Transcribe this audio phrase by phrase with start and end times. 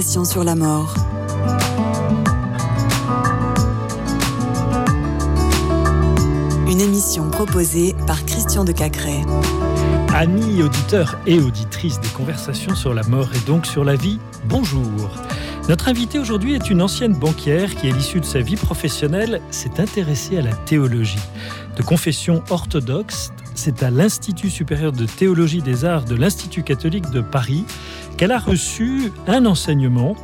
[0.00, 0.94] sur la mort.
[6.68, 9.22] Une émission proposée par Christian de Cacré.
[10.14, 15.10] Amis auditeurs et auditrices des conversations sur la mort et donc sur la vie, bonjour.
[15.68, 19.80] Notre invitée aujourd'hui est une ancienne banquière qui, à l'issue de sa vie professionnelle, s'est
[19.80, 21.18] intéressée à la théologie.
[21.76, 27.20] De confession orthodoxe, c'est à l'Institut supérieur de théologie des arts de l'Institut catholique de
[27.20, 27.64] Paris
[28.18, 30.16] qu'elle a reçu un enseignement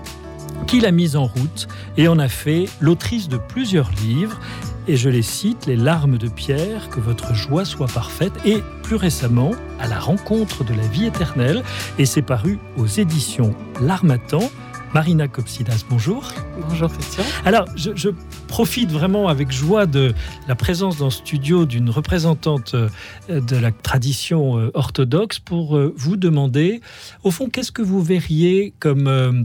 [0.66, 4.40] qu'il a mis en route et en a fait l'autrice de plusieurs livres.
[4.88, 8.96] Et je les cite, Les larmes de Pierre, que votre joie soit parfaite, et plus
[8.96, 11.62] récemment, à la rencontre de la vie éternelle,
[11.98, 14.50] et c'est paru aux éditions L'Armatan.
[14.92, 16.28] Marina Copsidas, bonjour.
[16.68, 17.24] Bonjour Christian.
[17.44, 18.10] Alors, je, je,
[18.54, 20.14] profite vraiment avec joie de
[20.46, 22.88] la présence dans ce studio d'une représentante euh,
[23.28, 26.80] de la tradition euh, orthodoxe pour euh, vous demander,
[27.24, 29.44] au fond, qu'est-ce que vous verriez comme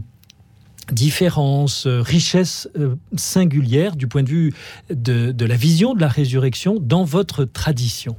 [0.92, 2.68] différence, richesse
[3.16, 4.54] singulière du point de vue
[4.90, 8.16] de, la vision de la résurrection dans votre tradition?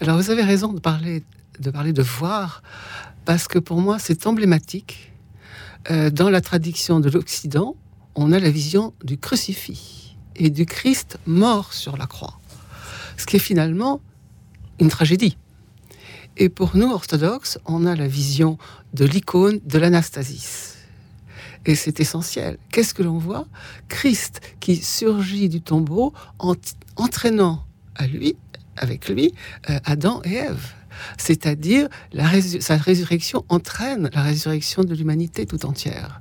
[0.00, 1.22] Alors vous avez raison de parler
[1.58, 2.62] de, parler de voir,
[3.26, 5.12] parce que pour moi c'est emblématique.
[5.90, 7.76] Dans la tradition de l'Occident,
[8.14, 12.38] on a la vision du crucifix et du Christ mort sur la croix,
[13.16, 14.00] ce qui est finalement
[14.78, 15.36] une tragédie.
[16.36, 18.56] Et pour nous, orthodoxes, on a la vision
[18.94, 20.76] de l'icône de l'Anastasis.
[21.66, 22.56] Et c'est essentiel.
[22.70, 23.46] Qu'est-ce que l'on voit?
[23.88, 26.54] Christ qui surgit du tombeau en
[26.96, 27.64] entraînant
[27.96, 28.36] à lui,
[28.76, 29.34] avec lui,
[29.68, 30.72] euh, Adam et Ève.
[31.18, 31.88] C'est-à-dire
[32.60, 36.20] sa résurrection entraîne la résurrection de l'humanité tout entière.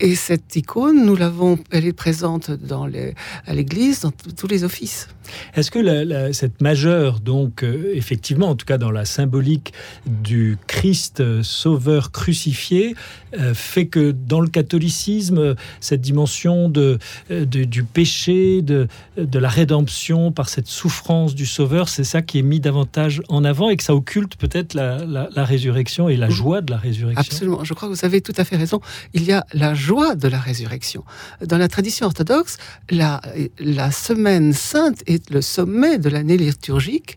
[0.00, 3.14] Et cette icône, nous l'avons, elle est présente dans les,
[3.46, 5.08] à l'Église, dans tous les offices.
[5.54, 9.72] Est-ce que la, la, cette majeure, donc euh, effectivement, en tout cas dans la symbolique
[10.06, 12.94] du Christ euh, sauveur crucifié,
[13.38, 19.48] euh, fait que dans le catholicisme, cette dimension de, de du péché, de, de, la
[19.48, 23.76] rédemption par cette souffrance du sauveur, c'est ça qui est mis davantage en avant et
[23.76, 27.20] que ça occulte peut-être la, la, la, résurrection et la joie de la résurrection?
[27.20, 28.80] Absolument, je crois que vous avez tout à fait raison.
[29.12, 31.04] Il y a la joie de la résurrection.
[31.40, 32.58] Dans la tradition orthodoxe,
[32.90, 33.20] la,
[33.58, 37.16] la semaine sainte est le sommet de l'année liturgique.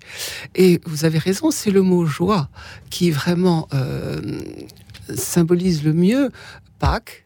[0.55, 2.49] Et vous avez raison, c'est le mot joie
[2.89, 4.41] qui vraiment euh,
[5.15, 6.31] symbolise le mieux
[6.79, 7.25] Pâques.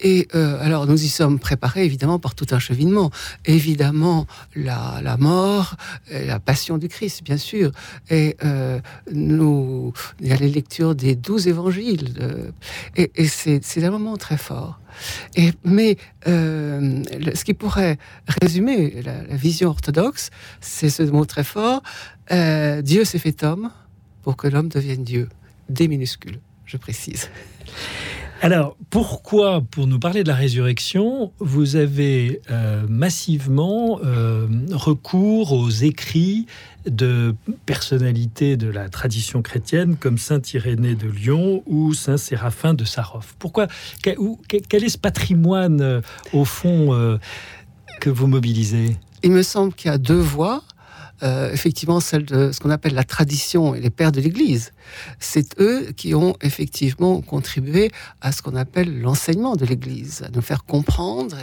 [0.00, 3.10] Et euh, alors, nous y sommes préparés évidemment par tout un cheminement.
[3.44, 5.76] Évidemment, la, la mort,
[6.10, 7.70] la passion du Christ, bien sûr.
[8.10, 8.80] Et euh,
[9.12, 12.14] nous, il y a les lectures des douze évangiles.
[12.20, 12.50] Euh,
[12.96, 14.80] et, et c'est un moment très fort.
[15.36, 15.96] Et, mais
[16.28, 17.02] euh,
[17.34, 17.98] ce qui pourrait
[18.40, 20.30] résumer la, vision orthodoxe,
[20.60, 21.82] c'est ce mot très fort
[22.32, 23.70] euh, Dieu s'est fait homme
[24.22, 25.28] pour que l'homme devienne Dieu.
[25.68, 27.28] Des minuscules, je précise.
[28.42, 35.70] Alors, pourquoi, pour nous parler de la résurrection, vous avez euh, massivement euh, recours aux
[35.70, 36.46] écrits
[36.86, 37.34] de
[37.64, 43.34] personnalités de la tradition chrétienne comme Saint Irénée de Lyon ou Saint Séraphin de Sarov.
[43.38, 43.68] Pourquoi
[44.02, 46.00] quel, est ce patrimoine, euh,
[46.32, 47.18] au fond,
[48.00, 48.96] que vous mobilisez?
[49.22, 50.62] Il me semble qu'il y a deux voies
[51.24, 54.72] euh, effectivement celle de ce qu'on appelle la tradition et les pères de l'Église.
[55.18, 57.90] C'est eux qui ont effectivement contribué
[58.20, 61.36] à ce qu'on appelle l'enseignement de l'Église, à nous faire comprendre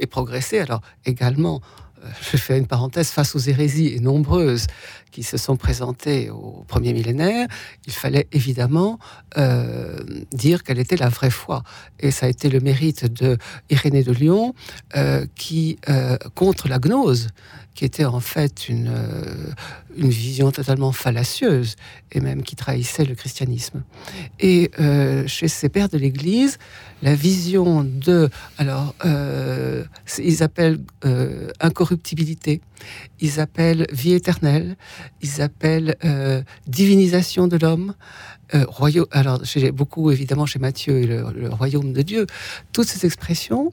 [0.00, 0.58] et, progresser.
[0.58, 1.60] Alors également,
[2.02, 4.66] euh, je fais une parenthèse face aux hérésies et nombreuses
[5.12, 7.46] qui se sont présentées au premier millénaire,
[7.86, 8.98] il fallait évidemment
[9.36, 9.98] euh,
[10.32, 11.62] dire quelle était la vraie foi.
[12.00, 13.38] Et ça a été le mérite de
[13.70, 14.54] Irénée de Lyon
[15.34, 15.78] qui,
[16.34, 17.28] contre la gnose,
[17.78, 19.52] qui était en fait une, euh,
[19.96, 21.76] une vision totalement fallacieuse
[22.10, 23.84] et même qui trahissait le christianisme.
[24.40, 26.58] Et euh, chez ces pères de l'Église,
[27.02, 29.84] la vision de, alors, euh,
[30.18, 30.80] ils appellent
[31.60, 32.62] incorruptibilité,
[33.20, 34.76] ils appellent vie éternelle,
[35.22, 35.94] ils appellent
[36.66, 37.94] divinisation de l'homme.
[38.52, 42.26] Royaume, alors, j'ai beaucoup évidemment chez Matthieu le royaume de Dieu.
[42.72, 43.72] Toutes ces expressions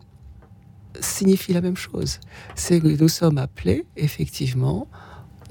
[1.01, 2.19] signifient la même chose.
[2.55, 4.87] C'est que nous sommes appelés, effectivement,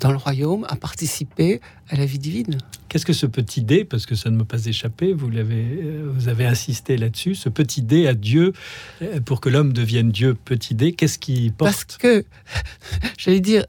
[0.00, 2.58] dans le royaume, à participer à la vie divine.
[2.88, 6.28] Qu'est-ce que ce petit dé, parce que ça ne me pas échappé, vous, l'avez, vous
[6.28, 8.52] avez insisté là-dessus, ce petit dé à Dieu,
[9.02, 11.72] euh, pour que l'homme devienne Dieu, petit dé, qu'est-ce qui porte?
[11.72, 12.24] Parce que,
[13.18, 13.64] j'allais dire,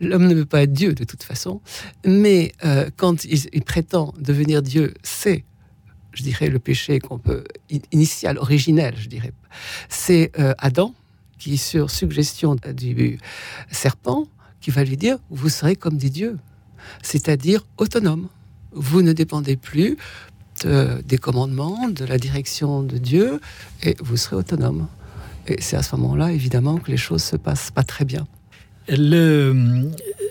[0.00, 1.60] l'homme ne veut pas être Dieu de toute façon,
[2.04, 5.44] mais euh, quand il, il prétend devenir Dieu, c'est
[6.12, 7.44] je dirais, le péché qu'on peut
[7.90, 9.32] initial, originel, je dirais.
[9.88, 10.94] C'est euh, Adam
[11.38, 13.18] qui, sur suggestion du
[13.70, 14.26] serpent,
[14.60, 16.38] qui va lui dire vous serez comme des dieux,
[17.02, 18.28] c'est-à-dire autonome.
[18.72, 19.96] Vous ne dépendez plus
[20.64, 23.40] des commandements, de la direction de Dieu,
[23.82, 24.86] et vous serez autonome.
[25.48, 28.26] Et c'est à ce moment-là, évidemment, que les choses se passent pas très bien.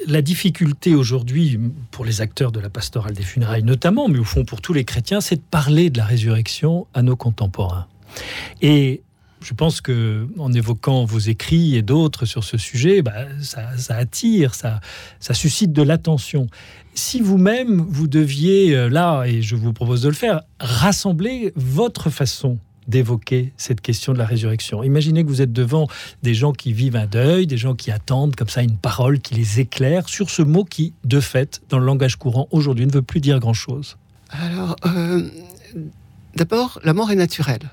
[0.07, 1.59] La difficulté aujourd'hui,
[1.92, 4.86] pour les acteurs de la pastorale des funérailles notamment, mais au fond pour tous les
[4.86, 7.88] chrétiens, c'est de parler de la résurrection à nos contemporains.
[8.62, 9.01] Et
[9.42, 14.53] je pense que en évoquant vos écrits et d'autres sur ce sujet, bah, ça, attire,
[14.53, 14.80] ça,
[15.19, 16.47] ça suscite de l'attention.
[16.94, 22.09] Si vous-même, vous deviez, euh, là, et je vous propose de le faire, rassembler votre
[22.09, 24.83] façon d'évoquer cette question de la résurrection.
[24.83, 25.88] Imaginez que vous êtes devant
[26.24, 29.36] des gens qui vivent un deuil, des gens qui attendent comme ça une parole qui
[29.36, 33.01] les éclaire sur ce mot qui, de fait, dans le langage courant aujourd'hui, ne veut
[33.01, 33.98] plus dire grand-chose.
[34.30, 35.30] Alors, euh,
[36.36, 37.69] d'abord, la mort est naturelle.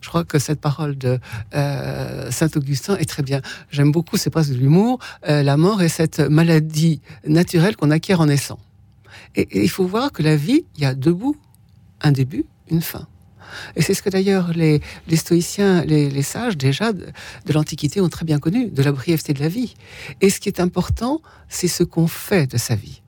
[0.00, 1.18] Je crois que cette parole de
[1.54, 3.42] euh, Saint Augustin est très bien.
[3.70, 4.98] J'aime beaucoup, c'est presque de l'humour.
[5.28, 8.58] Euh, la mort est cette maladie naturelle qu'on acquiert en naissant.
[9.36, 11.36] Et, il faut voir que la vie, il y a deux bouts,
[12.00, 13.06] un début, une fin.
[13.76, 14.80] Et c'est ce que d'ailleurs les,
[15.14, 17.06] stoïciens, les, sages déjà de,
[17.52, 19.74] l'Antiquité ont très bien connu, de la brièveté de la vie.
[20.20, 23.02] Et ce qui est important, c'est ce qu'on fait de sa vie.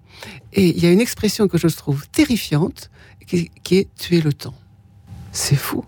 [0.53, 2.91] Et il y a une expression que je trouve terrifiante,
[3.27, 4.55] qui, qui est tuer le temps.
[5.33, 5.85] C'est fou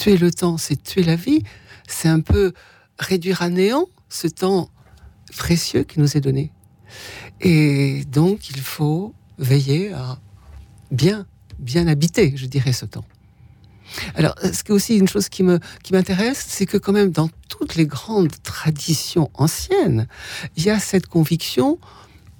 [0.00, 1.42] tuer le temps, c'est tuer la vie.
[1.86, 2.52] C'est un peu
[2.98, 4.70] réduire à néant ce temps
[5.36, 6.52] précieux qui nous est donné.
[7.40, 10.18] Et donc, il faut veiller à
[10.90, 11.26] bien,
[11.58, 13.04] bien habiter, je dirais, ce temps.
[14.14, 17.10] Alors, ce qui est aussi une chose qui me qui m'intéresse, c'est que quand même
[17.10, 20.06] dans toutes les grandes traditions anciennes,
[20.56, 21.78] il y a cette conviction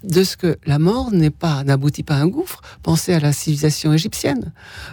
[0.03, 2.61] de ce que la mort n'est pas, n'aboutit pas à un gouffre.
[2.83, 4.53] Pensez à la civilisation égyptienne,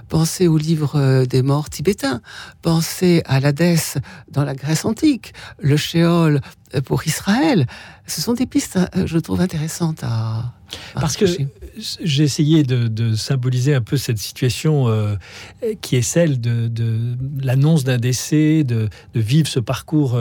[0.09, 2.21] pensez au livre euh, des morts tibétains,
[2.61, 3.97] pensez à l'Hadès
[4.29, 6.41] dans la Grèce antique, le Sheol
[6.75, 7.67] euh, pour Israël.
[8.05, 10.53] Ce sont des pistes, euh, je trouve, intéressantes à.
[10.95, 11.25] Parce que
[12.03, 15.15] j'ai essayé de, symboliser un peu cette situation euh,
[15.81, 16.69] qui est celle de,
[17.41, 20.19] l'annonce d'un décès, de, vivre ce parcours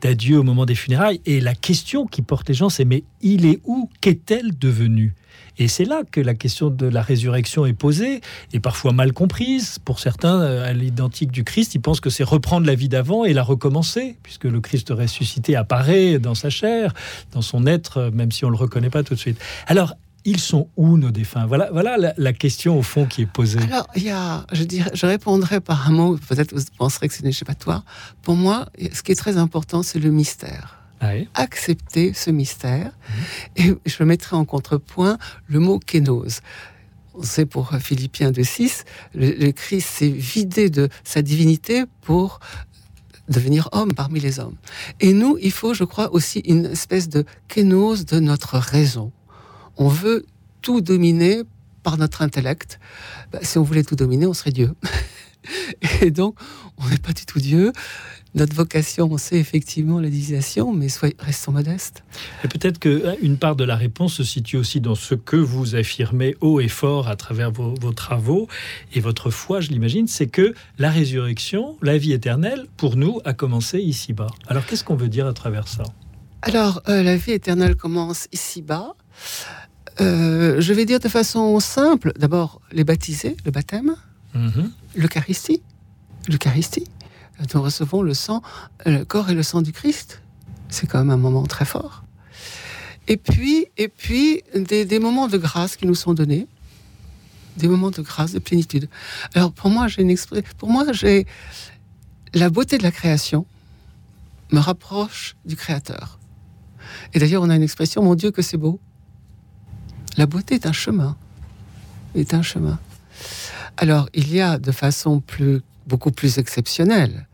[0.00, 1.20] d'adieu au moment des funérailles.
[1.26, 3.88] Et la question qui porte les gens, c'est mais il est où?
[4.00, 5.14] Qu'est-elle devenue?
[5.58, 8.20] Et c'est là que la question de la résurrection est posée,
[8.52, 9.78] et parfois mal comprise.
[9.84, 13.24] Pour certains, euh, à l'identique du Christ, ils pensent que c'est reprendre la vie d'avant
[13.24, 16.92] et la recommencer, puisque le Christ ressuscité apparaît dans sa chair,
[17.32, 19.38] dans son être, même si on ne le reconnaît pas tout de suite.
[19.66, 19.94] Alors,
[20.26, 21.46] ils sont où nos défunts?
[21.46, 23.60] Voilà, voilà la, question au fond qui est posée.
[23.60, 26.18] Alors, il y a, je dirais, je répondrai par un mot.
[26.28, 27.84] Peut-être vous penserez que c'est une échappatoire.
[28.22, 30.85] Pour moi, ce qui est très important, c'est le mystère.
[31.34, 32.90] Accepter ce mystère.
[32.90, 33.62] Mmh.
[33.62, 36.40] Et je mettrai en contrepoint le mot kénose.
[37.14, 38.84] On sait pour Philippiens 2.6,
[39.14, 42.40] le, le Christ s'est vidé de sa divinité pour
[43.28, 44.56] devenir homme parmi les hommes.
[45.00, 49.12] Et nous, il faut, je crois, aussi une espèce de kénose de notre raison.
[49.76, 50.26] On veut
[50.62, 51.42] tout dominer
[51.82, 52.78] par notre intellect.
[53.32, 54.74] Bah, si on voulait tout dominer, on serait Dieu.
[56.02, 56.36] Et donc,
[56.78, 57.72] on n'est pas du tout Dieu
[58.36, 60.88] notre vocation, c'est effectivement l'édition, mais
[61.18, 62.04] restons modestes.
[62.44, 65.74] Et peut-être qu'une hein, part de la réponse se situe aussi dans ce que vous
[65.74, 68.46] affirmez haut et fort à travers vos, travaux
[68.92, 73.32] et votre foi, je l'imagine, c'est que la résurrection, la vie éternelle, pour nous, a
[73.32, 74.28] commencé ici-bas.
[74.48, 75.84] Alors qu'est-ce qu'on veut dire à travers ça?
[76.42, 78.94] Alors, euh, la vie éternelle commence ici-bas.
[80.02, 83.96] Euh, je vais dire de façon simple, d'abord les baptisés, le baptême,
[84.34, 84.70] mhm.
[84.94, 85.62] l'Eucharistie,
[86.28, 86.84] l'Eucharistie
[87.54, 88.42] nous recevons le sang,
[88.84, 90.22] le corps et le sang du Christ.
[90.68, 92.04] C'est quand même un moment très fort.
[93.08, 96.48] Et puis, et puis des, moments de grâce qui nous sont donnés,
[97.56, 98.88] des moments de grâce, de plénitude.
[99.34, 100.16] Alors pour moi, j'ai une
[100.58, 101.26] pour moi, j'ai
[102.34, 103.46] la beauté de la création
[104.52, 106.18] me rapproche du Créateur.
[107.14, 108.80] Et d'ailleurs, on a une expression, mon Dieu, que c'est beau.
[110.16, 111.16] La beauté est un chemin,
[112.14, 112.78] est un chemin.
[113.76, 117.26] Alors, il y a de façon plus beaucoup plus exceptionnels,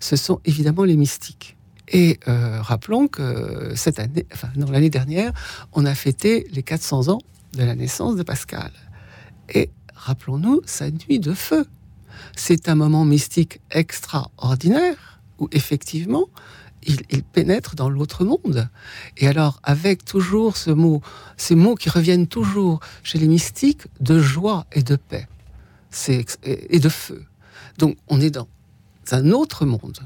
[0.00, 1.56] ce sont évidemment les mystiques.
[1.88, 5.32] Et euh, rappelons que cette année, enfin, non, l'année dernière,
[5.72, 7.20] on a fêté les 400 ans
[7.54, 8.72] de la naissance de Pascal.
[9.52, 11.66] Et rappelons-nous sa nuit de feu.
[12.36, 16.28] C'est un moment mystique extraordinaire où effectivement,
[16.84, 18.68] il, il pénètre dans l'autre monde.
[19.18, 21.02] Et alors, avec toujours ce mot,
[21.36, 25.28] ces mots qui reviennent toujours chez les mystiques de joie et de paix,
[26.08, 27.24] et de feu.
[27.78, 28.48] Donc on est dans
[29.10, 29.98] un autre monde.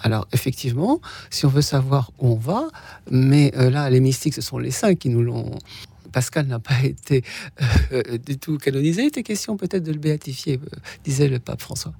[0.00, 2.68] Alors effectivement, si on veut savoir où on va,
[3.10, 5.58] mais euh, là les mystiques ce sont les saints qui nous l'ont
[6.16, 7.22] Pascal n'a pas été
[7.92, 9.02] euh, du tout canonisé.
[9.02, 10.58] Il était question peut-être de le béatifier,
[11.04, 11.92] disait le pape François.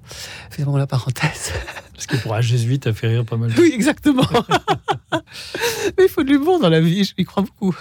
[0.49, 1.53] Faisons la parenthèse.
[1.93, 3.51] Parce que pour un jésuite, a fait rire pas mal.
[3.57, 4.27] Oui, exactement.
[5.11, 7.75] Mais il faut de l'humour dans la vie, je lui crois beaucoup.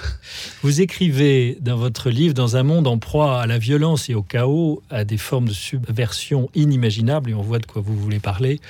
[0.63, 4.23] Vous écrivez dans votre livre, dans un monde en proie à la violence et au
[4.23, 8.61] chaos, à des formes de subversion inimaginables, et on voit de quoi vous voulez parler,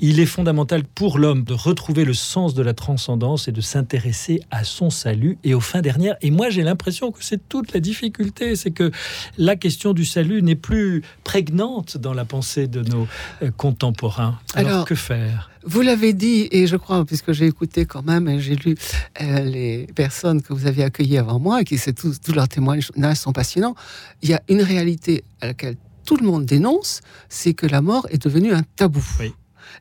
[0.00, 4.40] il est fondamental pour l'homme de retrouver le sens de la transcendance et de s'intéresser
[4.50, 6.16] à son salut et aux fins dernières.
[6.20, 8.90] Et moi, j'ai l'impression c'est toute la difficulté, c'est que
[9.38, 13.06] la question du salut n'est plus prégnante dans la pensée de nos
[13.42, 14.38] euh, contemporains.
[14.54, 15.50] Alors que faire?
[15.64, 18.76] vous l'avez dit, et je crois, puisque j'ai écouté quand même, et j'ai lu
[19.20, 22.48] euh, les personnes que vous avez accueillies avant moi, et qui c'est tous, tous leurs
[22.48, 23.74] témoignages sont passionnants,
[24.22, 28.06] il y a une réalité à laquelle tout le monde dénonce, c'est que la mort
[28.10, 29.04] est devenue un tabou.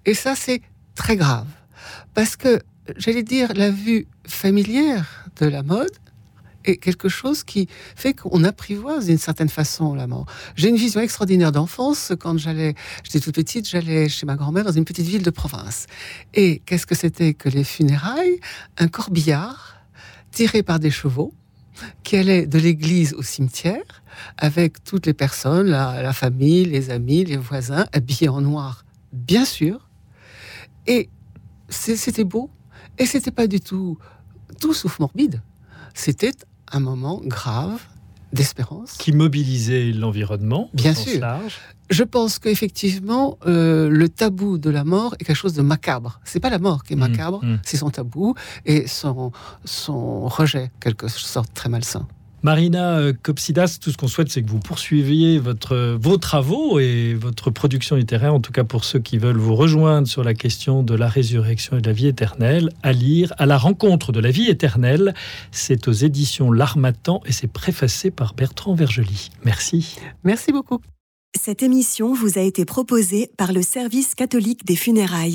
[0.05, 0.61] Et ça, c'est
[0.95, 1.47] très grave.
[2.13, 2.61] Parce que,
[2.97, 5.91] j'allais dire, la vue familière de la mode,
[6.65, 10.25] est quelque chose qui fait qu'on apprivoise d'une certaine façon la mort.
[10.55, 12.13] J'ai une vision extraordinaire d'enfance.
[12.19, 15.87] Quand j'allais, j'étais toute petite, j'allais chez ma grand-mère dans une petite ville de province.
[16.33, 18.39] Et qu'est-ce que c'était que les funérailles?
[18.77, 19.77] Un corbillard
[20.31, 21.33] tiré par des chevaux
[22.03, 24.03] qui allait de l'église au cimetière
[24.37, 29.45] avec toutes les personnes, la, la famille, les amis, les voisins, habillés en noir, bien
[29.45, 29.89] sûr.
[30.85, 31.09] Et
[31.69, 32.49] c'était beau.
[32.97, 33.97] Et c'était pas du tout
[34.59, 35.41] tout sauf morbide.
[35.93, 36.33] C'était
[36.71, 37.81] un moment grave
[38.33, 38.93] d'espérance.
[38.93, 40.69] Qui mobilisait l'environnement.
[40.73, 41.21] Bien sûr.
[41.89, 46.21] Je pense qu'effectivement, euh, le tabou de la mort est quelque chose de macabre.
[46.23, 47.59] C'est pas la mort qui est mmh, macabre, mmh.
[47.63, 48.33] c'est son tabou
[48.65, 49.33] et son,
[49.65, 52.07] son rejet, quelque sorte très malsain.
[52.43, 57.13] Marina euh, Copsidas, tout ce qu'on souhaite, c'est que vous poursuiviez votre, vos travaux et
[57.13, 60.81] votre production littéraire, en tout cas pour ceux qui veulent vous rejoindre sur la question
[60.81, 64.31] de la résurrection et de la vie éternelle, à lire À la rencontre de la
[64.31, 65.13] vie éternelle.
[65.51, 69.29] C'est aux éditions L'Armatan et c'est préfacé par Bertrand Vergely.
[69.45, 69.98] Merci.
[70.24, 70.79] Merci beaucoup.
[71.39, 75.29] Cette émission vous a été proposée par le Service catholique des funérailles.